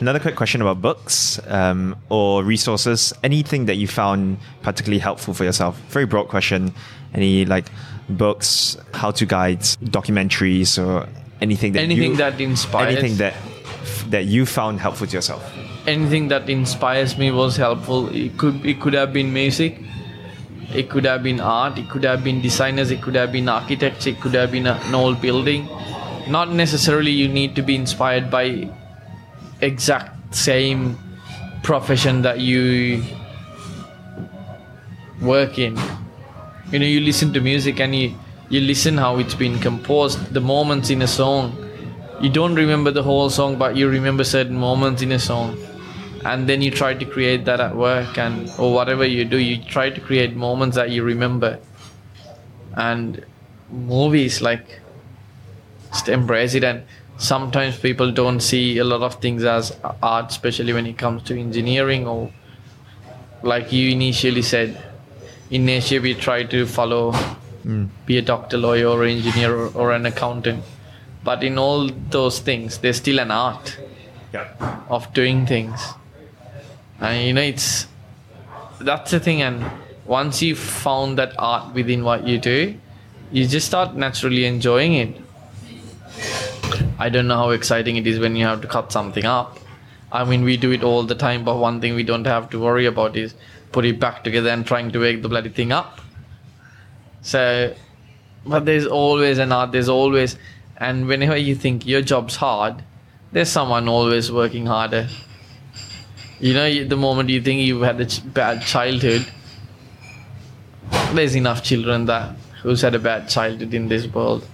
[0.00, 3.14] Another quick question about books um, or resources.
[3.22, 5.78] Anything that you found particularly helpful for yourself?
[5.88, 6.74] Very broad question.
[7.14, 7.66] Any like
[8.10, 11.08] books, how-to guides, documentaries, or
[11.40, 13.34] anything that anything you, that inspires anything that
[14.10, 15.42] that you found helpful to yourself?
[15.86, 18.08] anything that inspires me was helpful.
[18.14, 19.80] It could it could have been music,
[20.74, 24.06] it could have been art, it could have been designers, it could have been architects,
[24.06, 25.68] it could have been an old building.
[26.28, 28.70] Not necessarily you need to be inspired by
[29.60, 30.98] exact same
[31.62, 33.02] profession that you
[35.22, 35.78] work in.
[36.70, 38.14] You know, you listen to music and you
[38.50, 41.56] you listen how it's been composed, the moments in a song.
[42.20, 45.56] You don't remember the whole song, but you remember certain moments in a song
[46.24, 49.56] and then you try to create that at work and or whatever you do you
[49.64, 51.58] try to create moments that you remember
[52.76, 53.24] and
[53.70, 54.80] movies like
[55.90, 56.82] just embrace it and
[57.18, 61.38] sometimes people don't see a lot of things as art especially when it comes to
[61.38, 62.32] engineering or
[63.42, 64.82] like you initially said
[65.50, 67.12] in asia we try to follow
[67.64, 67.88] Mm.
[68.04, 70.62] be a doctor lawyer or engineer or, or an accountant
[71.24, 73.78] but in all those things there's still an art
[74.34, 74.48] Yeah.
[74.90, 75.80] of doing things
[77.04, 77.86] and you know it's
[78.80, 79.64] that's the thing and
[80.06, 82.74] once you found that art within what you do
[83.30, 85.16] you just start naturally enjoying it.
[86.98, 89.58] I don't know how exciting it is when you have to cut something up.
[90.12, 92.60] I mean we do it all the time but one thing we don't have to
[92.60, 93.34] worry about is
[93.72, 96.00] put it back together and trying to wake the bloody thing up.
[97.22, 97.74] So
[98.46, 100.38] but there's always an art there's always
[100.76, 102.82] and whenever you think your job's hard
[103.32, 105.08] there's someone always working harder
[106.44, 109.26] you know the moment you think you've had a ch- bad childhood
[111.14, 114.46] there's enough children that who's had a bad childhood in this world.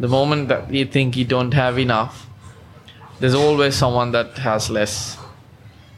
[0.00, 2.26] The moment that you think you don't have enough
[3.20, 5.16] there's always someone that has less.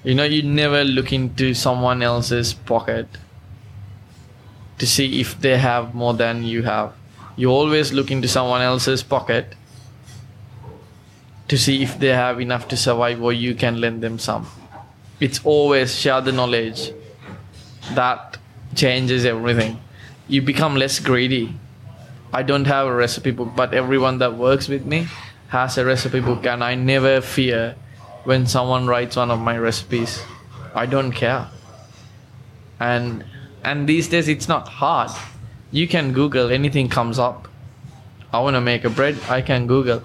[0.03, 3.09] You know you never look into someone else's pocket
[4.77, 6.93] to see if they have more than you have.
[7.37, 9.55] You always look into someone else's pocket
[11.49, 14.47] to see if they have enough to survive or you can lend them some
[15.21, 16.93] it's always share the knowledge
[17.93, 18.39] that
[18.75, 19.81] changes everything.
[20.29, 21.55] You become less greedy.
[22.33, 25.07] I don't have a recipe book but everyone that works with me
[25.49, 27.77] has a recipe book and i never fear
[28.25, 30.23] when someone writes one of my recipes.
[30.75, 31.47] I don't care.
[32.81, 33.25] And
[33.63, 35.11] and these days it's not hard.
[35.71, 37.49] You can google anything comes up.
[38.33, 40.03] I want to make a bread i can google.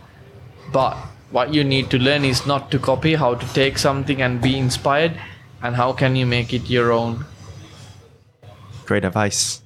[0.72, 0.98] But
[1.32, 4.58] what you need to learn is not to copy how to take something and be
[4.58, 5.20] inspired
[5.62, 7.26] and how can you make it your own
[8.90, 9.62] Great advice.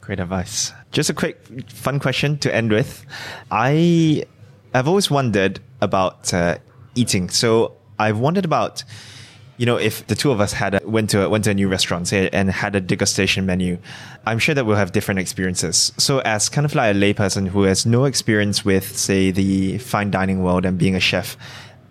[0.00, 0.72] Great advice.
[0.90, 3.04] Just a quick fun question to end with.
[3.50, 4.24] I
[4.72, 6.56] I've always wondered about uh,
[6.94, 7.28] eating.
[7.28, 8.84] So I've wondered about
[9.58, 11.54] you know if the two of us had a, went to a, went to a
[11.54, 13.76] new restaurant say, and had a degustation menu,
[14.24, 15.92] I'm sure that we'll have different experiences.
[15.98, 20.10] So as kind of like a layperson who has no experience with say the fine
[20.10, 21.36] dining world and being a chef.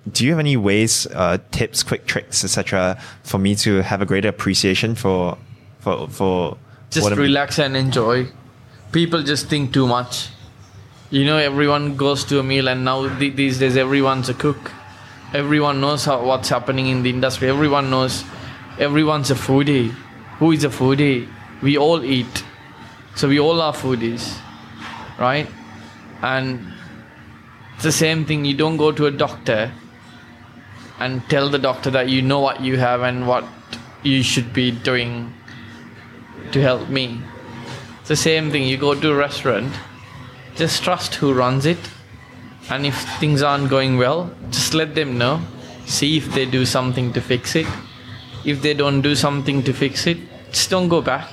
[0.10, 4.06] Do you have any ways, uh, tips, quick tricks, etc., for me to have a
[4.06, 5.38] greater appreciation for
[5.80, 6.58] for for
[6.90, 8.28] just what I'm- relax and enjoy
[8.92, 10.30] people just think too much
[11.10, 14.72] you know everyone goes to a meal and now th- these days everyone's a cook
[15.34, 17.50] everyone knows how, what's happening in the industry.
[17.50, 18.24] Everyone knows
[18.80, 19.92] everyone's a foodie.
[20.40, 21.28] Who is a foodie?
[21.62, 22.44] We all eat.
[23.16, 24.40] So we all are foodies
[25.18, 25.48] right?
[26.22, 26.74] And
[27.76, 28.46] it's the same thing.
[28.46, 29.72] You don't go to a doctor
[31.00, 33.46] and tell the doctor that you know what you have and what
[34.04, 35.34] you should be doing
[36.52, 37.22] to help me.
[38.00, 38.64] It's the same thing.
[38.64, 39.74] You go to a restaurant,
[40.56, 41.78] just trust who runs it,
[42.70, 45.42] and if things aren't going well, just let them know.
[45.86, 47.68] See if they do something to fix it.
[48.46, 50.18] If they don't do something to fix it,
[50.52, 51.30] just don't go back.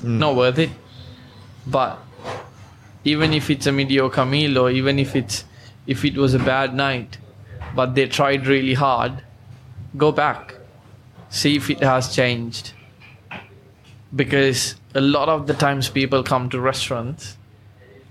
[0.00, 0.18] Hmm.
[0.18, 0.70] Not worth it.
[1.66, 1.98] But
[3.04, 5.44] even if it's a mediocre meal, or even if it's
[5.86, 7.18] if it was a bad night,
[7.74, 9.22] but they tried really hard,
[9.96, 10.54] go back.
[11.28, 12.72] See if it has changed
[14.14, 17.36] because a lot of the times people come to restaurants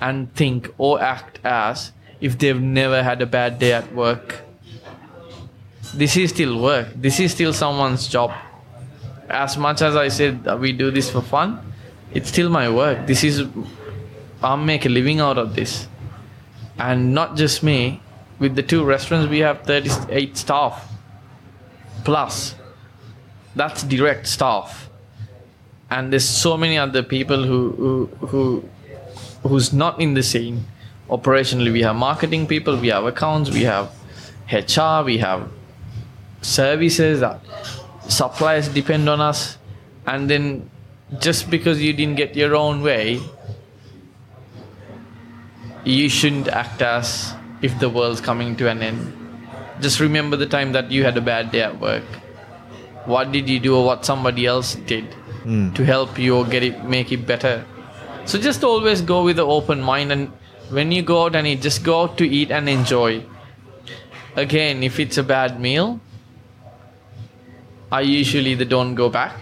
[0.02, 1.91] and think or act as
[2.24, 4.42] if they've never had a bad day at work.
[5.93, 6.88] This is still work.
[6.95, 8.32] This is still someone's job.
[9.30, 11.60] As much as I said we do this for fun,
[12.14, 13.06] it's still my work.
[13.08, 13.43] This is
[14.41, 15.88] I'll make a living out of this.
[16.80, 18.00] And not just me.
[18.39, 20.89] With the two restaurants we have 38 staff
[22.06, 22.56] plus.
[23.56, 24.89] That's direct staff
[25.93, 28.43] and there's so many other people who who, who
[29.43, 30.66] who's not in the scene
[31.18, 33.91] operationally we have marketing people we have accounts we have
[34.51, 35.49] hr we have
[36.41, 37.39] services that
[38.07, 39.57] suppliers depend on us.
[40.05, 40.70] And then
[41.20, 43.22] just because you didn't get your own way
[45.86, 49.47] you shouldn't act as if the world's coming to an end.
[49.82, 52.03] Just remember the time that you had a bad day at work.
[53.05, 55.74] What did you do or what somebody else did hmm.
[55.74, 57.66] to help you or get it make it better?
[58.24, 60.32] So just always go with an open mind and
[60.74, 63.24] when you go out and eat just go out to eat and enjoy
[64.36, 65.99] again if it's a bad meal
[67.91, 69.36] i usually either don't go back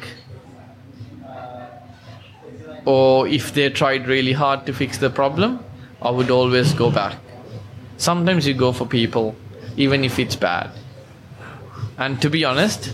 [2.86, 5.60] or if they tried really hard to fix the problem
[6.02, 7.16] i would always go back
[7.98, 9.36] sometimes you go for people
[9.78, 10.70] even if it's bad
[11.98, 12.92] and to be honest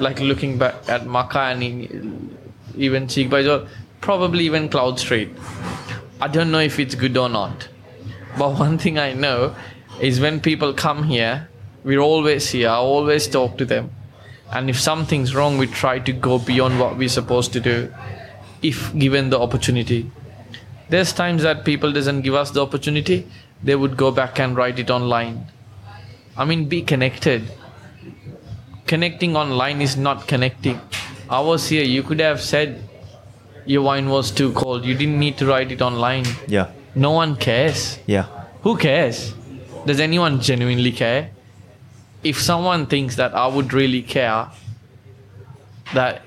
[0.00, 2.36] like looking back at Makkah and
[2.76, 3.66] even Cheek by Jowl,
[4.00, 5.34] probably even Cloudstreet.
[6.20, 7.68] I don't know if it's good or not.
[8.38, 9.54] But one thing I know
[10.00, 11.48] is when people come here,
[11.84, 13.90] we're always here, I always talk to them.
[14.52, 17.92] And if something's wrong, we try to go beyond what we're supposed to do
[18.62, 20.10] if given the opportunity.
[20.88, 23.26] There's times that people doesn't give us the opportunity,
[23.62, 25.46] they would go back and write it online.
[26.36, 27.50] I mean, be connected
[28.86, 30.80] connecting online is not connecting.
[31.28, 32.82] I was here, you could have said
[33.64, 34.84] your wine was too cold.
[34.84, 36.24] You didn't need to write it online.
[36.46, 36.70] Yeah.
[36.96, 37.98] No one cares.
[38.06, 38.26] Yeah.
[38.62, 39.34] Who cares?
[39.84, 41.30] Does anyone genuinely care?
[42.24, 44.48] If someone thinks that I would really care,
[45.94, 46.22] that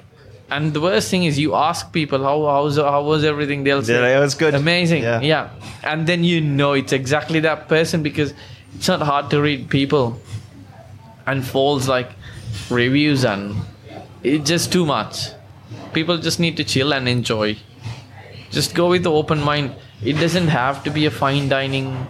[0.52, 4.00] and the worst thing is you ask people how how's how was everything they'll say
[4.00, 5.22] like, "Oh, good." amazing Yeah.
[5.22, 5.50] yeah
[5.84, 8.34] and then you know it's exactly that person because
[8.76, 10.20] it's not hard to read people
[11.28, 12.10] and falls like
[12.70, 13.56] reviews and
[14.24, 15.30] it's just too much
[15.94, 17.56] people just need to chill and enjoy
[18.50, 22.08] just go with the open mind it doesn't have to be a fine dining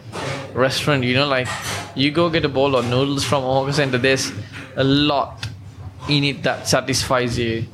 [0.54, 1.48] restaurant you know like
[1.96, 4.32] you go get a bowl of noodles from hawker center there's
[4.76, 5.50] a lot
[6.10, 7.66] in it that satisfies you.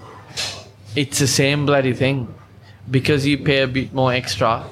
[0.95, 2.33] It's the same bloody thing.
[2.89, 4.63] Because you pay a bit more extra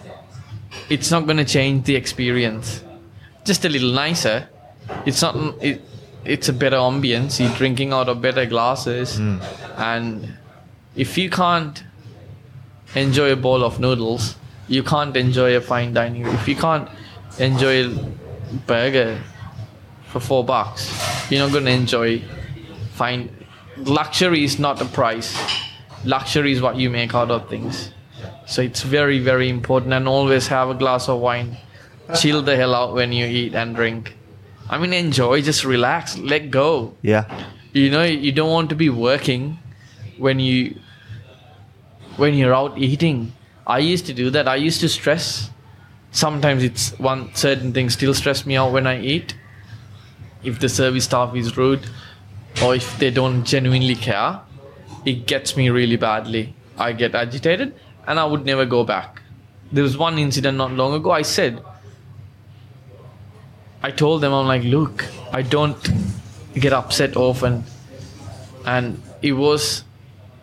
[0.89, 2.83] it's not going to change the experience.
[3.45, 4.49] Just a little nicer.
[5.05, 5.81] It's not it,
[6.25, 7.39] it's a better ambience.
[7.39, 9.17] You're drinking out of better glasses.
[9.17, 9.37] Hmm.
[9.77, 10.37] And
[10.95, 11.83] if you can't
[12.95, 14.35] enjoy a bowl of noodles
[14.67, 16.89] you can't enjoy a fine dining if you can't
[17.39, 17.89] enjoy a
[18.67, 19.21] burger
[20.07, 20.91] for four bucks
[21.31, 22.21] you're not going to enjoy
[22.93, 23.29] fine
[23.77, 25.37] luxury is not a price.
[26.05, 27.91] Luxury is what you make out of things.
[28.45, 31.57] So it's very very important and always have a glass of wine.
[32.15, 34.15] Chill the hell out when you eat and drink.
[34.69, 36.95] I mean enjoy just relax let go.
[37.01, 37.25] Yeah.
[37.73, 39.57] you know you don't want to be working
[40.17, 40.77] when you
[42.17, 43.33] when you're out eating
[43.65, 44.47] i used to do that.
[44.47, 45.49] I used to stress.
[46.11, 49.35] Sometimes it's one certain thing still stress me out when i eat.
[50.43, 51.87] If the service staff is rude
[52.63, 54.41] or if they don't genuinely care
[55.05, 56.55] it gets me really badly.
[56.77, 57.75] I get agitated
[58.07, 59.21] and i would never go back.
[59.71, 61.11] There was one incident not long ago.
[61.11, 61.63] I said
[63.85, 65.77] I told them, I'm like, look, I don't
[66.53, 67.65] get upset often.
[68.65, 69.83] And it was,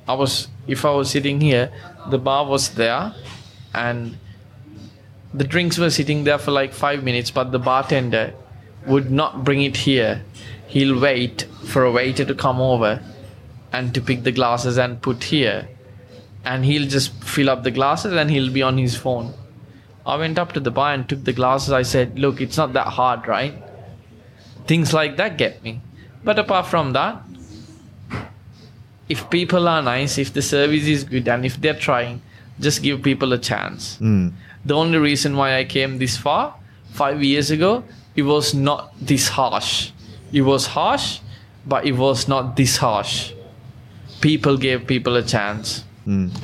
[0.07, 1.73] I was, if I was sitting here,
[2.09, 3.15] the bar was there
[3.75, 4.17] and
[5.33, 8.35] the drinks were sitting there for like five minutes, but the bartender
[8.87, 10.25] would not bring it here.
[10.67, 13.03] He'll wait for a waiter to come over
[13.73, 15.69] and to pick the glasses and put here.
[16.45, 19.35] And he'll just fill up the glasses and he'll be on his phone.
[20.07, 21.73] I went up to the bar and took the glasses.
[21.73, 23.55] I said, Look, it's not that hard, right?
[24.67, 25.81] Things like that get me.
[26.25, 27.23] But apart from that,
[29.11, 32.23] if people are nice, if the service is good, and if they're trying,
[32.61, 33.99] just give people a chance.
[33.99, 34.33] Mm.
[34.65, 36.55] The only reason why I came this far,
[36.93, 37.83] five years ago,
[38.15, 39.91] it was not this harsh.
[40.33, 41.19] It was harsh,
[41.67, 43.33] but it was not this harsh.
[44.21, 45.85] People gave people a chance.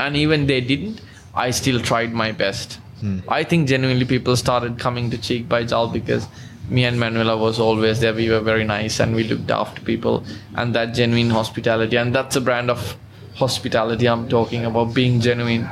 [0.01, 1.01] And even they didn't,
[1.35, 2.81] I still tried my best.
[3.29, 6.27] I think genuinely people started coming to Cheek by Jowl because
[6.69, 8.13] me and Manuela was always there.
[8.15, 11.97] We were very nice and we looked after people and that genuine hospitality.
[11.97, 12.97] And that's a brand of
[13.37, 15.69] hospitality I'm talking about, being genuine.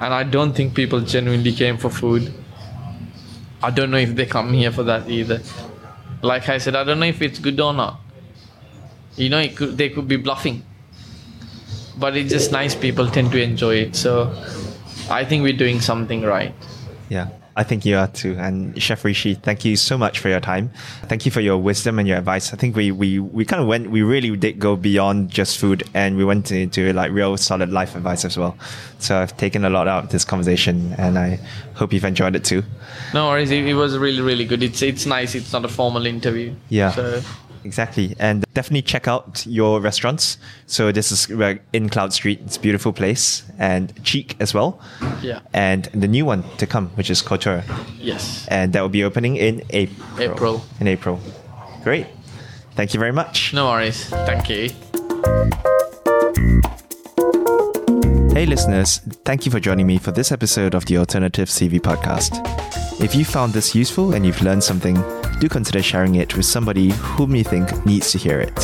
[0.00, 2.32] And I don't think people genuinely came for food.
[3.62, 5.40] I don't know if they come here for that either.
[6.22, 8.00] Like I said, I don't know if it's good or not.
[9.16, 10.64] You know, could, they could be bluffing.
[11.98, 13.96] But it's just nice people tend to enjoy it.
[13.96, 14.32] So
[15.10, 16.54] I think we're doing something right.
[17.08, 17.28] Yeah.
[17.56, 18.36] I think you are too.
[18.38, 20.70] And Chef Rishi, thank you so much for your time.
[21.04, 22.52] Thank you for your wisdom and your advice.
[22.52, 25.82] I think we, we, we kind of went, we really did go beyond just food
[25.92, 28.56] and we went into like real solid life advice as well.
[28.98, 31.40] So I've taken a lot out of this conversation and I
[31.74, 32.62] hope you've enjoyed it too.
[33.12, 33.50] No worries.
[33.50, 34.62] It, it was really, really good.
[34.62, 35.34] It's it's nice.
[35.34, 36.54] It's not a formal interview.
[36.68, 36.92] Yeah.
[36.92, 37.22] So
[37.64, 38.16] Exactly.
[38.18, 40.38] And definitely check out your restaurants.
[40.66, 42.40] So this is in Cloudstreet.
[42.46, 44.80] It's a beautiful place and Cheek as well.
[45.22, 45.40] yeah.
[45.52, 47.62] And the new one to come, which is Kotuwa.
[47.98, 48.46] Yes.
[48.48, 50.20] And that will be opening in April.
[50.20, 50.64] April.
[50.80, 51.20] In April.
[51.84, 52.06] Great.
[52.76, 53.52] Thank you very much.
[53.52, 54.04] No worries.
[54.08, 54.70] Thank you.
[58.32, 62.40] Hey, listeners, thank you for joining me for this episode of the Alternative CV podcast.
[63.02, 64.96] If you found this useful and you've learned something,
[65.40, 68.54] do consider sharing it with somebody whom you think needs to hear it.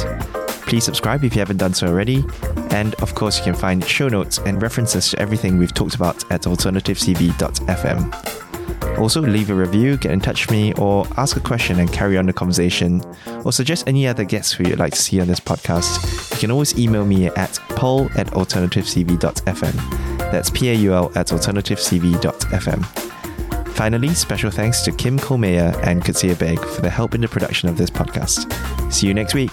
[0.67, 2.25] Please subscribe if you haven't done so already.
[2.71, 6.31] And of course, you can find show notes and references to everything we've talked about
[6.31, 8.99] at alternativecv.fm.
[8.99, 12.19] Also, leave a review, get in touch with me, or ask a question and carry
[12.19, 13.03] on the conversation,
[13.45, 16.33] or suggest any other guests who you'd like to see on this podcast.
[16.33, 20.31] You can always email me at paul at alternativecv.fm.
[20.33, 23.06] That's P A U L at alternativecv.fm.
[23.77, 27.69] Finally, special thanks to Kim Colmeyer and Katsia Beg for the help in the production
[27.69, 28.51] of this podcast.
[28.91, 29.53] See you next week.